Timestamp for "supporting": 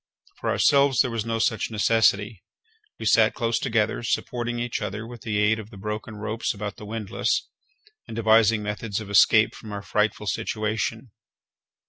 4.01-4.57